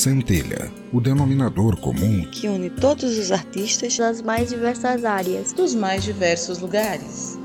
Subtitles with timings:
[0.00, 6.02] Centelha, o denominador comum que une todos os artistas das mais diversas áreas, dos mais
[6.02, 7.38] diversos lugares.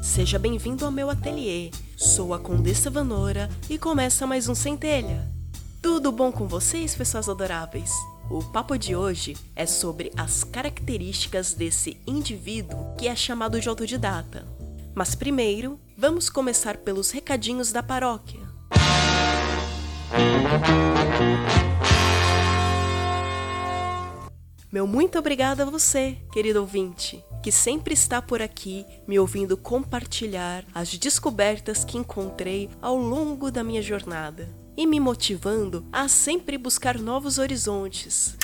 [0.00, 1.72] Seja bem-vindo ao meu ateliê.
[1.96, 5.28] Sou a Condessa Vanora e começa mais um Centelha.
[5.82, 7.90] Tudo bom com vocês, pessoas adoráveis?
[8.30, 14.46] O papo de hoje é sobre as características desse indivíduo que é chamado de autodidata.
[14.94, 18.40] Mas primeiro, vamos começar pelos recadinhos da paróquia.
[24.72, 30.64] Meu muito obrigado a você, querido ouvinte, que sempre está por aqui me ouvindo compartilhar
[30.74, 36.98] as descobertas que encontrei ao longo da minha jornada e me motivando a sempre buscar
[36.98, 38.36] novos horizontes.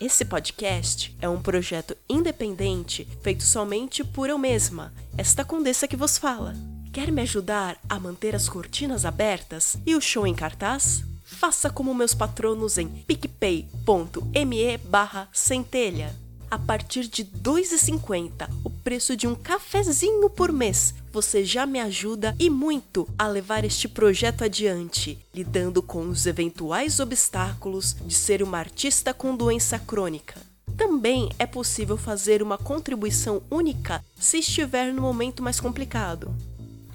[0.00, 6.16] Esse podcast é um projeto independente feito somente por eu mesma, esta condessa que vos
[6.16, 6.54] fala.
[6.92, 11.02] Quer me ajudar a manter as cortinas abertas e o show em cartaz?
[11.24, 16.14] Faça como meus patronos em picpay.me barra centelha.
[16.50, 21.80] A partir de R$ 2,50, o preço de um cafezinho por mês, você já me
[21.80, 28.40] ajuda e muito a levar este projeto adiante, lidando com os eventuais obstáculos de ser
[28.40, 30.40] uma artista com doença crônica.
[30.76, 36.32] Também é possível fazer uma contribuição única se estiver no momento mais complicado.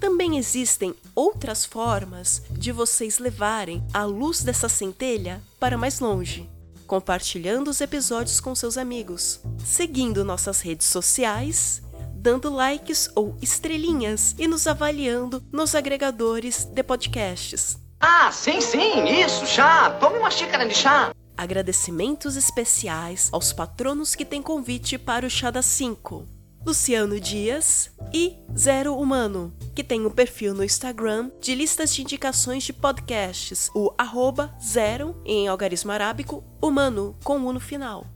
[0.00, 6.48] Também existem outras formas de vocês levarem a luz dessa centelha para mais longe
[6.86, 11.82] compartilhando os episódios com seus amigos, seguindo nossas redes sociais,
[12.24, 17.76] dando likes ou estrelinhas e nos avaliando nos agregadores de podcasts.
[18.00, 19.90] Ah, sim, sim, isso, chá!
[20.00, 21.14] Tome uma xícara de chá!
[21.36, 26.24] Agradecimentos especiais aos patronos que têm convite para o Chá das 5.
[26.64, 32.62] Luciano Dias e Zero Humano, que tem um perfil no Instagram de listas de indicações
[32.62, 38.06] de podcasts, o arroba zero, em algarismo arábico, humano, com U no final.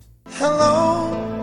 [0.40, 1.37] Hello,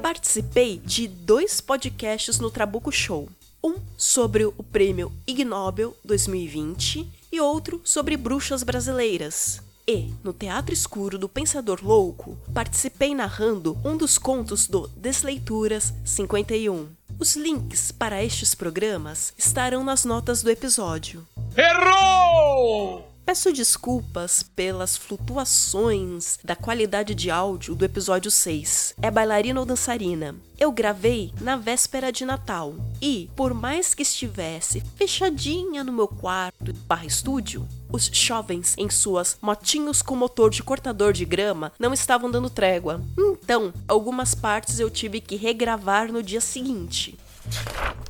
[0.00, 3.28] Participei de dois podcasts no Trabuco Show.
[3.62, 9.60] Um sobre o prêmio Ig Nobel 2020 e outro sobre bruxas brasileiras.
[9.86, 16.88] E, no Teatro Escuro do Pensador Louco, participei narrando um dos contos do Desleituras 51.
[17.18, 21.26] Os links para estes programas estarão nas notas do episódio.
[21.56, 23.09] Errou!
[23.24, 28.94] Peço desculpas pelas flutuações da qualidade de áudio do episódio 6.
[29.00, 30.34] É bailarina ou dançarina?
[30.58, 36.72] Eu gravei na véspera de Natal e, por mais que estivesse fechadinha no meu quarto
[36.86, 42.30] barra estúdio, os jovens em suas motinhos com motor de cortador de grama não estavam
[42.30, 43.00] dando trégua.
[43.18, 47.16] Então, algumas partes eu tive que regravar no dia seguinte.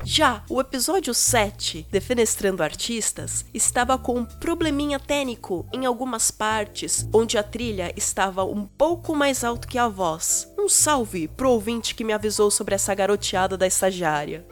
[0.03, 7.37] Já o episódio 7, Defenestrando Artistas, estava com um probleminha técnico em algumas partes, onde
[7.37, 10.51] a trilha estava um pouco mais alto que a voz.
[10.57, 14.45] Um salve pro ouvinte que me avisou sobre essa garoteada da estagiária.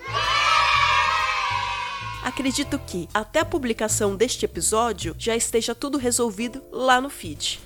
[2.24, 7.60] Acredito que, até a publicação deste episódio, já esteja tudo resolvido lá no feed.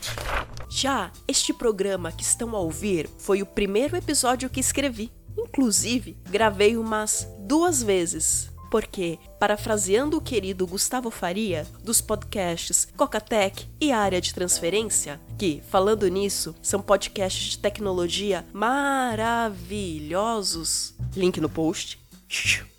[0.69, 5.11] Já este programa que estão a ouvir foi o primeiro episódio que escrevi.
[5.37, 13.91] Inclusive, gravei umas duas vezes, porque, parafraseando o querido Gustavo Faria, dos podcasts Cocatec e
[13.91, 21.99] Área de Transferência, que, falando nisso, são podcasts de tecnologia maravilhosos, link no post,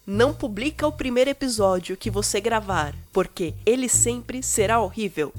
[0.06, 5.32] não publica o primeiro episódio que você gravar, porque ele sempre será horrível.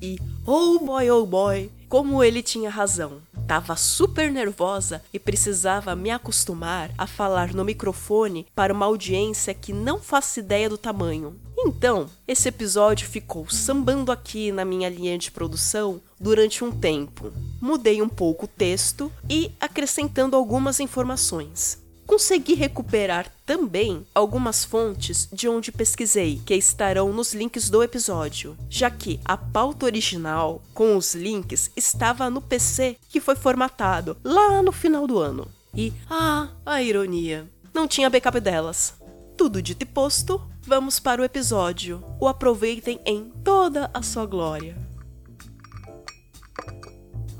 [0.00, 3.22] E, oh boy, oh boy, como ele tinha razão.
[3.46, 9.72] Tava super nervosa e precisava me acostumar a falar no microfone para uma audiência que
[9.72, 11.38] não faço ideia do tamanho.
[11.58, 17.32] Então, esse episódio ficou sambando aqui na minha linha de produção durante um tempo.
[17.60, 21.83] Mudei um pouco o texto e acrescentando algumas informações.
[22.06, 28.90] Consegui recuperar também algumas fontes de onde pesquisei, que estarão nos links do episódio, já
[28.90, 34.72] que a pauta original com os links estava no PC que foi formatado lá no
[34.72, 35.48] final do ano.
[35.74, 38.94] E, ah, a ironia, não tinha backup delas.
[39.36, 42.04] Tudo dito e posto, vamos para o episódio.
[42.20, 44.83] O aproveitem em toda a sua glória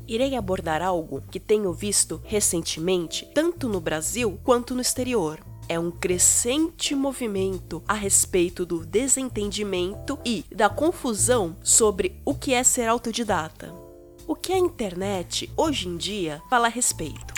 [0.07, 5.39] irei abordar algo que tenho visto recentemente, tanto no Brasil quanto no exterior.
[5.67, 12.63] é um crescente movimento a respeito do desentendimento e da confusão sobre o que é
[12.63, 13.73] ser autodidata.
[14.27, 17.34] O que a internet hoje em dia fala a respeito?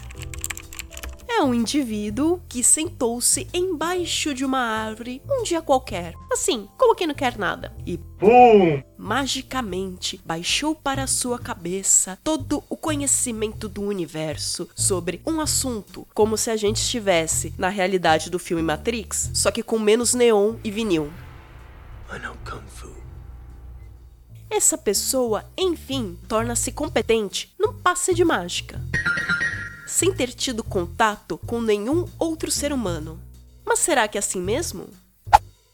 [1.38, 7.06] É um indivíduo que sentou-se embaixo de uma árvore um dia qualquer, assim, como quem
[7.06, 8.84] não quer nada, e BUM!
[8.98, 16.50] Magicamente baixou para sua cabeça todo o conhecimento do universo sobre um assunto, como se
[16.50, 21.14] a gente estivesse na realidade do filme Matrix, só que com menos neon e vinil.
[22.12, 22.90] I know Kung Fu.
[24.50, 28.82] Essa pessoa, enfim, torna-se competente num passe de mágica
[29.88, 33.20] sem ter tido contato com nenhum outro ser humano.
[33.66, 34.88] Mas será que é assim mesmo?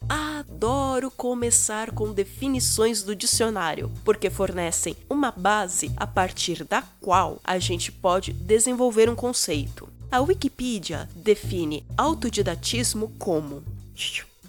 [0.08, 7.58] Adoro começar com definições do dicionário, porque fornecem uma base a partir da qual a
[7.58, 9.88] gente pode desenvolver um conceito.
[10.10, 13.64] A Wikipedia define autodidatismo como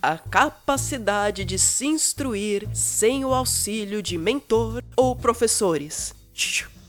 [0.02, 6.14] a capacidade de se instruir sem o auxílio de mentor ou professores.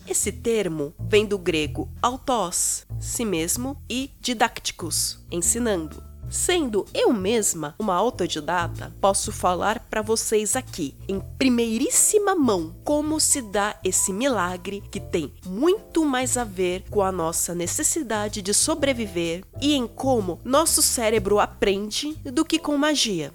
[0.09, 6.01] Esse termo vem do grego autos, si mesmo, e didácticos, ensinando.
[6.31, 13.43] Sendo eu mesma uma autodidata, posso falar para vocês aqui, em primeiríssima mão, como se
[13.43, 19.43] dá esse milagre que tem muito mais a ver com a nossa necessidade de sobreviver
[19.61, 23.33] e em como nosso cérebro aprende do que com magia.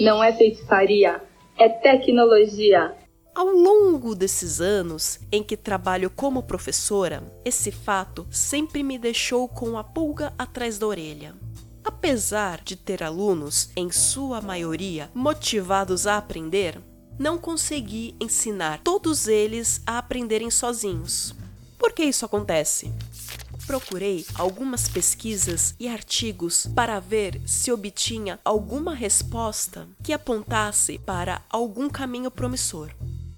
[0.00, 1.20] Não é feitiçaria,
[1.56, 2.94] é tecnologia.
[3.38, 9.78] Ao longo desses anos em que trabalho como professora, esse fato sempre me deixou com
[9.78, 11.36] a pulga atrás da orelha.
[11.84, 16.80] Apesar de ter alunos, em sua maioria, motivados a aprender,
[17.16, 21.32] não consegui ensinar todos eles a aprenderem sozinhos.
[21.78, 22.92] Por que isso acontece?
[23.68, 31.88] Procurei algumas pesquisas e artigos para ver se obtinha alguma resposta que apontasse para algum
[31.88, 32.90] caminho promissor.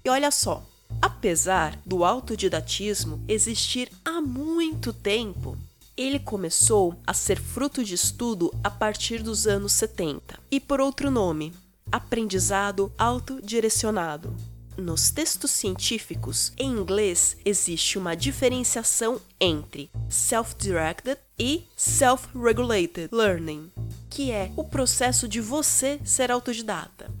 [0.03, 0.65] E olha só,
[1.01, 5.57] apesar do autodidatismo existir há muito tempo,
[5.95, 11.11] ele começou a ser fruto de estudo a partir dos anos 70 e por outro
[11.11, 11.53] nome,
[11.91, 14.35] aprendizado autodirecionado.
[14.77, 23.69] Nos textos científicos em inglês existe uma diferenciação entre self-directed e self-regulated learning,
[24.09, 27.11] que é o processo de você ser autodidata.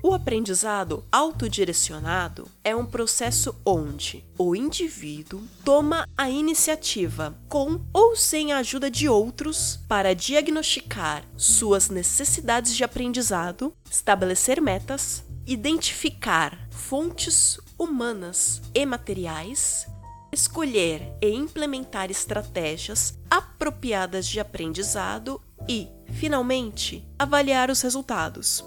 [0.00, 8.52] O aprendizado autodirecionado é um processo onde o indivíduo toma a iniciativa, com ou sem
[8.52, 18.62] a ajuda de outros, para diagnosticar suas necessidades de aprendizado, estabelecer metas, identificar fontes humanas
[18.72, 19.84] e materiais,
[20.32, 28.64] escolher e implementar estratégias apropriadas de aprendizado e, finalmente, avaliar os resultados.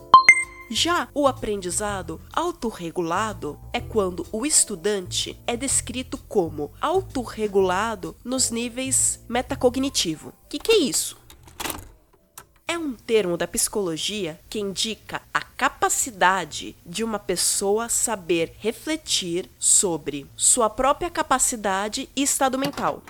[0.73, 10.29] Já o aprendizado autorregulado é quando o estudante é descrito como autorregulado nos níveis metacognitivo.
[10.29, 11.17] O que, que é isso?
[12.65, 20.25] É um termo da psicologia que indica a capacidade de uma pessoa saber refletir sobre
[20.37, 23.03] sua própria capacidade e estado mental,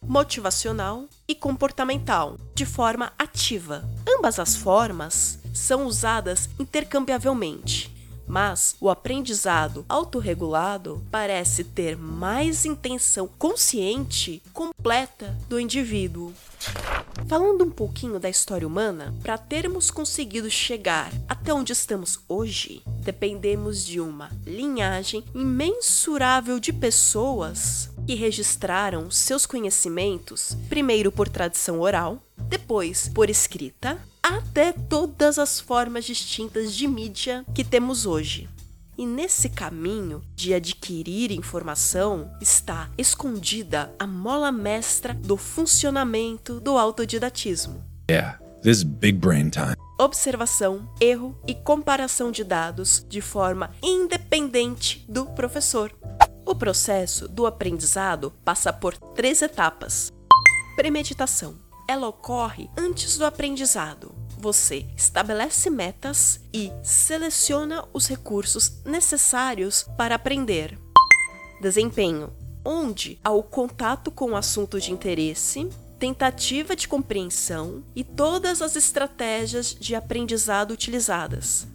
[0.00, 3.84] motivacional e comportamental, de forma ativa.
[4.08, 7.92] Ambas as formas são usadas intercambiavelmente.
[8.26, 16.32] Mas o aprendizado autorregulado parece ter mais intenção consciente completa do indivíduo.
[17.26, 23.84] Falando um pouquinho da história humana, para termos conseguido chegar até onde estamos hoje, dependemos
[23.84, 32.18] de uma linhagem imensurável de pessoas que registraram seus conhecimentos primeiro por tradição oral,
[32.48, 38.48] depois por escrita até todas as formas distintas de mídia que temos hoje.
[38.96, 47.82] E nesse caminho de adquirir informação está escondida a mola mestra do funcionamento do autodidatismo.
[48.10, 49.74] Yeah, this big brain time.
[49.98, 55.92] Observação, erro e comparação de dados de forma independente do professor.
[56.44, 60.12] O processo do aprendizado passa por três etapas:
[60.76, 61.54] premeditação,
[61.92, 64.14] ela ocorre antes do aprendizado.
[64.38, 70.78] Você estabelece metas e seleciona os recursos necessários para aprender.
[71.60, 72.32] Desempenho,
[72.64, 75.68] onde há o contato com o assunto de interesse,
[75.98, 81.66] tentativa de compreensão e todas as estratégias de aprendizado utilizadas.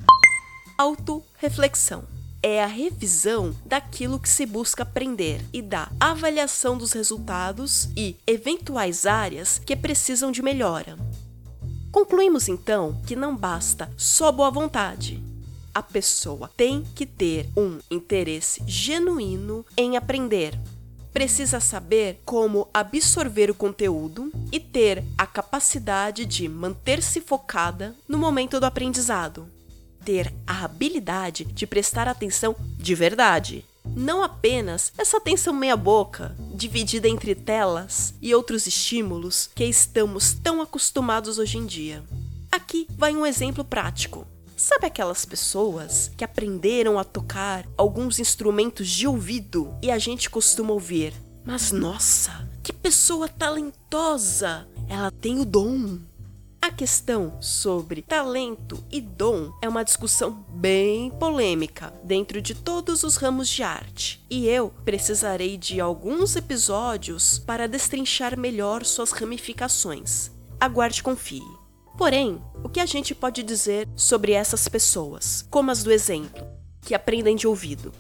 [0.79, 2.16] Autoreflexão
[2.47, 9.05] é a revisão daquilo que se busca aprender e da avaliação dos resultados e eventuais
[9.05, 10.97] áreas que precisam de melhora.
[11.91, 15.21] Concluímos então que não basta só boa vontade.
[15.75, 20.57] A pessoa tem que ter um interesse genuíno em aprender.
[21.11, 28.57] Precisa saber como absorver o conteúdo e ter a capacidade de manter-se focada no momento
[28.57, 29.56] do aprendizado.
[30.07, 33.65] Ter a habilidade de prestar atenção de verdade.
[33.85, 41.37] Não apenas essa atenção meia-boca, dividida entre telas e outros estímulos que estamos tão acostumados
[41.37, 42.01] hoje em dia.
[42.49, 44.25] Aqui vai um exemplo prático.
[44.55, 50.71] Sabe aquelas pessoas que aprenderam a tocar alguns instrumentos de ouvido e a gente costuma
[50.71, 51.13] ouvir?
[51.43, 54.69] Mas nossa, que pessoa talentosa!
[54.87, 55.99] Ela tem o dom.
[56.61, 63.15] A questão sobre talento e dom é uma discussão bem polêmica dentro de todos os
[63.15, 70.31] ramos de arte, e eu precisarei de alguns episódios para destrinchar melhor suas ramificações.
[70.59, 71.43] Aguarde e confie.
[71.97, 76.45] Porém, o que a gente pode dizer sobre essas pessoas, como as do exemplo,
[76.81, 77.93] que aprendem de ouvido?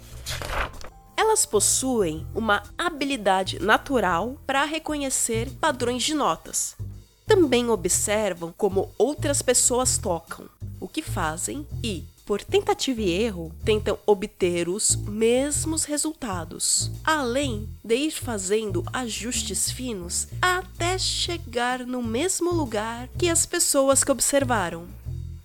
[1.15, 6.75] Elas possuem uma habilidade natural para reconhecer padrões de notas,
[7.27, 10.45] também observam como outras pessoas tocam,
[10.79, 17.95] o que fazem e, por tentativa e erro, tentam obter os mesmos resultados, além de
[17.95, 24.87] ir fazendo ajustes finos até chegar no mesmo lugar que as pessoas que observaram.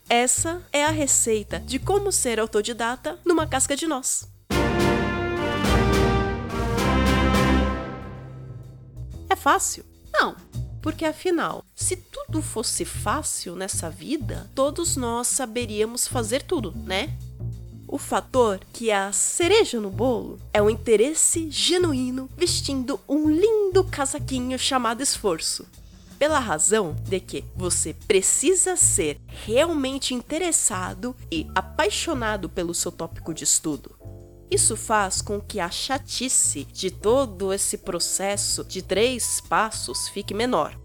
[0.08, 4.28] Essa é a receita de como ser autodidata numa casca de nós.
[9.28, 9.84] É fácil?
[10.12, 10.36] Não.
[10.82, 17.16] Porque afinal, se tudo fosse fácil nessa vida, todos nós saberíamos fazer tudo, né?
[17.86, 23.84] O fator que é a cereja no bolo é o interesse genuíno vestindo um lindo
[23.84, 25.66] casaquinho chamado esforço.
[26.18, 33.44] Pela razão de que você precisa ser realmente interessado e apaixonado pelo seu tópico de
[33.44, 34.01] estudo.
[34.52, 40.78] Isso faz com que a chatice de todo esse processo de três passos fique menor.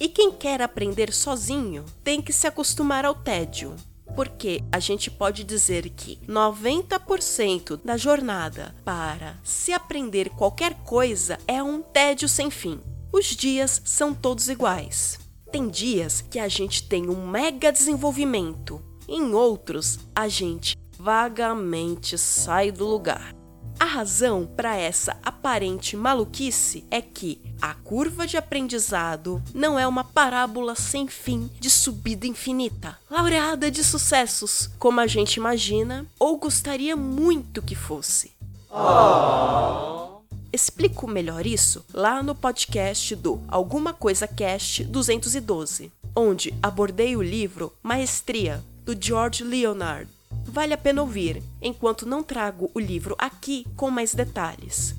[0.00, 3.76] E quem quer aprender sozinho tem que se acostumar ao tédio,
[4.16, 11.62] porque a gente pode dizer que 90% da jornada para se aprender qualquer coisa é
[11.62, 12.80] um tédio sem fim.
[13.12, 15.20] Os dias são todos iguais.
[15.52, 22.72] Tem dias que a gente tem um mega desenvolvimento, em outros a gente vagamente sai
[22.72, 23.34] do lugar.
[23.78, 30.02] A razão para essa aparente maluquice é que a curva de aprendizado não é uma
[30.02, 36.96] parábola sem fim de subida infinita, laureada de sucessos, como a gente imagina ou gostaria
[36.96, 38.32] muito que fosse.
[38.70, 40.22] Oh.
[40.50, 47.74] Explico melhor isso lá no podcast do Alguma Coisa Cast 212, onde abordei o livro
[47.82, 50.13] Maestria, do George Leonard
[50.54, 54.94] vale a pena ouvir, enquanto não trago o livro aqui com mais detalhes.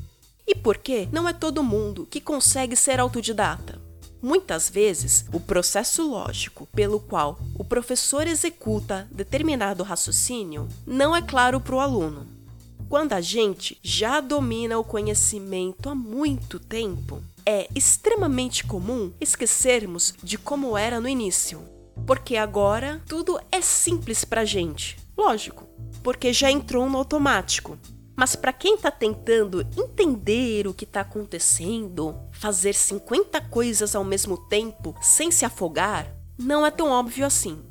[0.46, 3.82] E por que não é todo mundo que consegue ser autodidata?
[4.22, 11.62] Muitas vezes, o processo lógico pelo qual o professor executa determinado raciocínio não é claro
[11.62, 12.28] para o aluno.
[12.90, 20.38] Quando a gente já domina o conhecimento há muito tempo, é extremamente comum esquecermos de
[20.38, 21.64] como era no início,
[22.06, 25.05] porque agora tudo é simples para gente.
[25.18, 25.68] Lógico,
[26.04, 27.78] porque já entrou no automático.
[28.16, 34.38] Mas para quem está tentando entender o que está acontecendo, fazer 50 coisas ao mesmo
[34.38, 37.62] tempo sem se afogar, não é tão óbvio assim.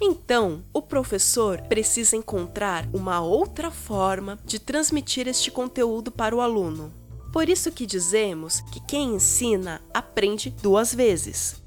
[0.00, 6.92] Então, o professor precisa encontrar uma outra forma de transmitir este conteúdo para o aluno.
[7.32, 11.62] Por isso que dizemos que quem ensina aprende duas vezes.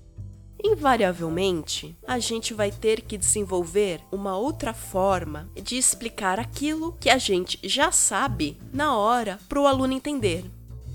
[0.63, 7.17] Invariavelmente, a gente vai ter que desenvolver uma outra forma de explicar aquilo que a
[7.17, 10.43] gente já sabe na hora para o aluno entender.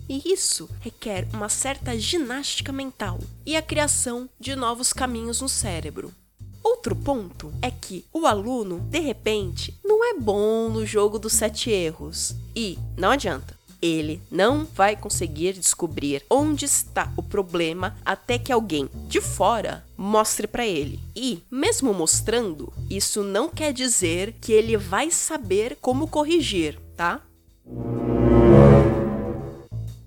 [0.09, 6.13] E isso requer uma certa ginástica mental e a criação de novos caminhos no cérebro.
[6.63, 11.71] Outro ponto é que o aluno, de repente, não é bom no jogo dos sete
[11.71, 12.35] erros.
[12.55, 18.89] E não adianta ele não vai conseguir descobrir onde está o problema até que alguém
[19.09, 21.01] de fora mostre para ele.
[21.15, 27.21] E, mesmo mostrando, isso não quer dizer que ele vai saber como corrigir, tá?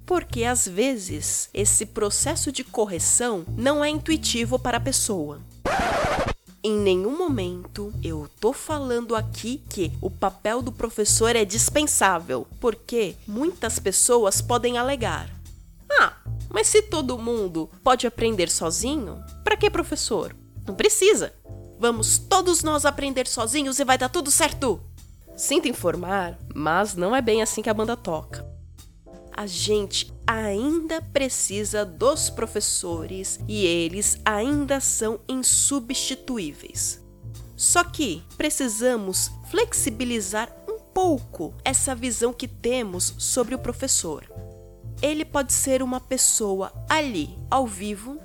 [0.05, 5.41] Porque às vezes esse processo de correção não é intuitivo para a pessoa.
[6.65, 13.15] Em nenhum momento eu tô falando aqui que o papel do professor é dispensável, porque
[13.27, 15.29] muitas pessoas podem alegar:
[15.87, 16.13] "Ah,
[16.49, 20.35] mas se todo mundo pode aprender sozinho, para que professor?
[20.65, 21.31] Não precisa.
[21.77, 24.81] Vamos todos nós aprender sozinhos e vai dar tudo certo."
[25.37, 28.54] Sinto informar, mas não é bem assim que a banda toca
[29.35, 37.03] a gente ainda precisa dos professores e eles ainda são insubstituíveis.
[37.55, 44.23] Só que precisamos flexibilizar um pouco essa visão que temos sobre o professor.
[45.01, 48.17] Ele pode ser uma pessoa ali, ao vivo,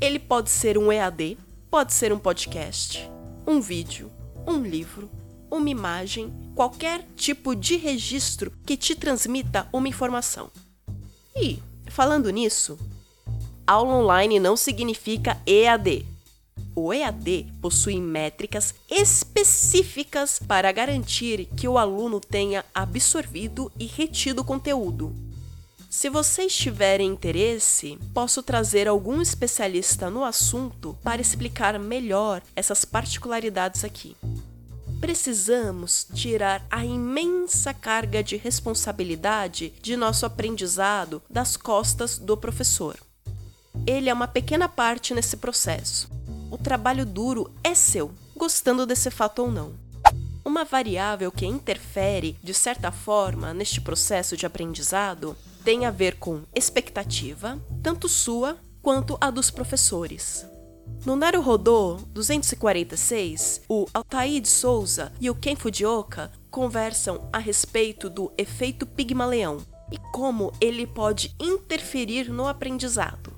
[0.00, 1.36] ele pode ser um EAD,
[1.68, 3.10] pode ser um podcast,
[3.46, 4.10] um vídeo,
[4.46, 5.10] um livro,
[5.50, 10.50] uma imagem, qualquer tipo de registro que te transmita uma informação.
[11.34, 12.78] E, falando nisso,
[13.66, 16.06] aula online não significa EAD.
[16.74, 25.14] O EAD possui métricas específicas para garantir que o aluno tenha absorvido e retido conteúdo.
[25.90, 33.84] Se vocês tiverem interesse, posso trazer algum especialista no assunto para explicar melhor essas particularidades
[33.84, 34.16] aqui
[35.02, 42.96] precisamos tirar a imensa carga de responsabilidade de nosso aprendizado das costas do professor.
[43.84, 46.08] Ele é uma pequena parte nesse processo.
[46.52, 49.72] O trabalho duro é seu, gostando desse fato ou não.
[50.44, 56.42] Uma variável que interfere, de certa forma, neste processo de aprendizado tem a ver com
[56.54, 60.46] expectativa, tanto sua quanto a dos professores.
[61.04, 68.32] No Naruhodô 246, o Altair de Souza e o Ken Fujioka conversam a respeito do
[68.38, 69.58] efeito Pigmaleão
[69.90, 73.32] e como ele pode interferir no aprendizado.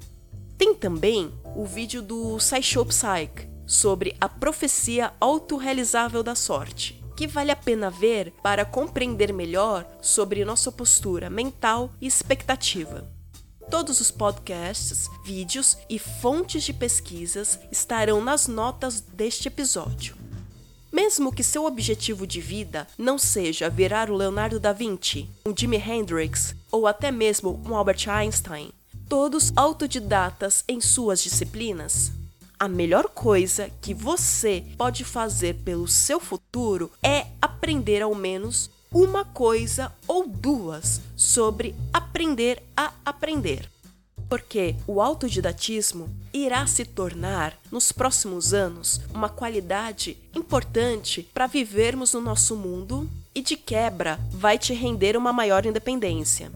[0.59, 7.51] Tem também o vídeo do SciShow Psych sobre a profecia autorrealizável da sorte, que vale
[7.51, 13.14] a pena ver para compreender melhor sobre nossa postura mental e expectativa.
[13.75, 20.15] Todos os podcasts, vídeos e fontes de pesquisas estarão nas notas deste episódio.
[20.93, 25.77] Mesmo que seu objetivo de vida não seja virar o Leonardo da Vinci, um Jimi
[25.77, 28.71] Hendrix ou até mesmo um Albert Einstein,
[29.09, 32.13] todos autodidatas em suas disciplinas,
[32.57, 39.25] a melhor coisa que você pode fazer pelo seu futuro é aprender ao menos uma
[39.25, 43.69] coisa ou duas sobre aprender a aprender.
[44.29, 52.21] Porque o autodidatismo irá se tornar, nos próximos anos, uma qualidade importante para vivermos no
[52.21, 56.53] nosso mundo e, de quebra, vai te render uma maior independência.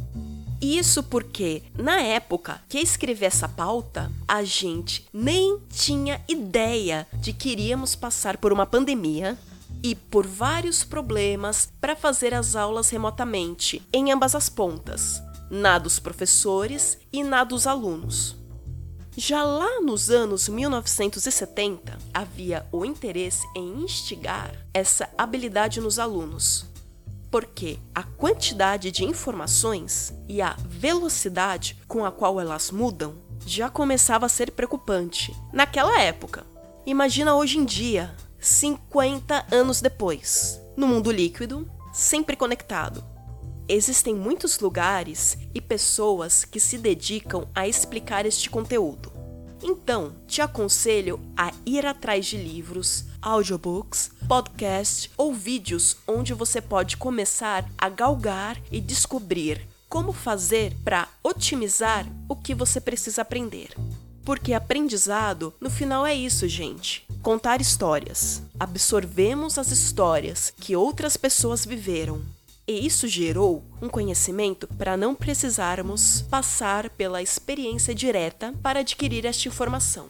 [0.60, 7.50] Isso porque, na época que escrevi essa pauta, a gente nem tinha ideia de que
[7.50, 9.36] iríamos passar por uma pandemia
[9.82, 15.98] e por vários problemas para fazer as aulas remotamente, em ambas as pontas, na dos
[15.98, 18.36] professores e na dos alunos.
[19.16, 26.66] Já lá nos anos 1970, havia o interesse em instigar essa habilidade nos alunos,
[27.30, 34.26] porque a quantidade de informações e a velocidade com a qual elas mudam já começava
[34.26, 36.46] a ser preocupante naquela época.
[36.86, 43.04] Imagina hoje em dia, 50 anos depois, no mundo líquido, sempre conectado.
[43.68, 49.12] Existem muitos lugares e pessoas que se dedicam a explicar este conteúdo.
[49.62, 56.96] Então, te aconselho a ir atrás de livros, audiobooks, podcasts ou vídeos onde você pode
[56.96, 63.70] começar a galgar e descobrir como fazer para otimizar o que você precisa aprender.
[64.24, 68.42] Porque aprendizado, no final, é isso, gente contar histórias.
[68.58, 72.22] Absorvemos as histórias que outras pessoas viveram.
[72.66, 79.48] E isso gerou um conhecimento para não precisarmos passar pela experiência direta para adquirir esta
[79.48, 80.06] informação.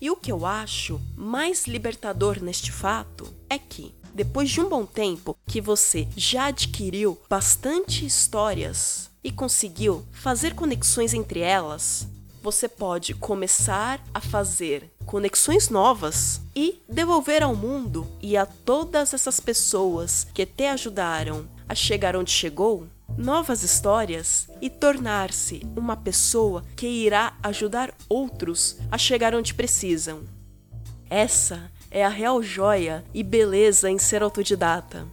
[0.00, 4.84] E o que eu acho mais libertador neste fato é que, depois de um bom
[4.84, 12.08] tempo que você já adquiriu bastante histórias e conseguiu fazer conexões entre elas,
[12.42, 19.38] você pode começar a fazer conexões novas e devolver ao mundo e a todas essas
[19.38, 26.86] pessoas que te ajudaram a chegar onde chegou novas histórias e tornar-se uma pessoa que
[26.86, 30.22] irá ajudar outros a chegar onde precisam.
[31.08, 35.06] Essa é a real joia e beleza em ser autodidata.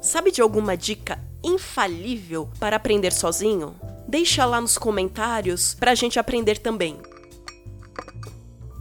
[0.00, 3.76] Sabe de alguma dica infalível para aprender sozinho?
[4.10, 6.98] Deixa lá nos comentários para a gente aprender também.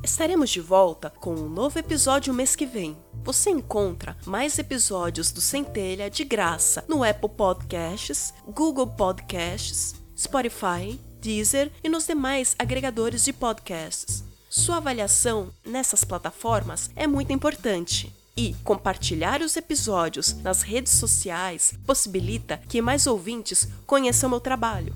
[0.03, 2.97] Estaremos de volta com um novo episódio mês que vem.
[3.23, 11.71] Você encontra mais episódios do Centelha de graça no Apple Podcasts, Google Podcasts, Spotify, Deezer
[11.83, 14.23] e nos demais agregadores de podcasts.
[14.49, 18.11] Sua avaliação nessas plataformas é muito importante.
[18.35, 24.95] E compartilhar os episódios nas redes sociais possibilita que mais ouvintes conheçam meu trabalho.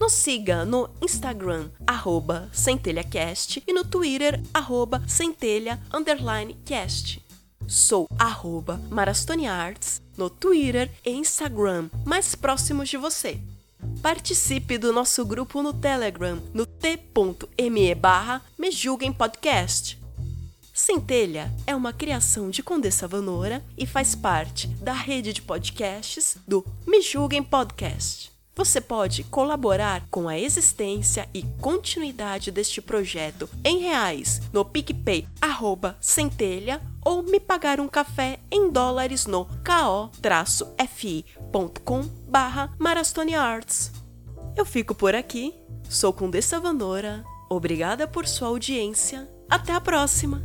[0.00, 7.20] Nos siga no Instagram, arroba centelhacast e no Twitter, arroba centelha_cast.
[7.66, 13.40] Sou arroba marastoniarts no Twitter e Instagram mais próximos de você.
[14.00, 19.98] Participe do nosso grupo no Telegram no t.me barra Me Julguem Podcast.
[20.72, 26.64] Centelha é uma criação de Condessa Vanora e faz parte da rede de podcasts do
[26.86, 28.37] Me Julguem Podcast.
[28.58, 35.96] Você pode colaborar com a existência e continuidade deste projeto em reais no PicPay arroba
[36.00, 40.10] centelha ou me pagar um café em dólares no ko-fi.com
[42.26, 42.74] barra
[43.38, 43.92] Arts.
[44.56, 45.54] Eu fico por aqui,
[45.88, 50.42] sou Condessa Vanora, obrigada por sua audiência, até a próxima!